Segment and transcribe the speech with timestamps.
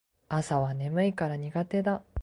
[0.29, 2.01] 朝は眠いから苦手だ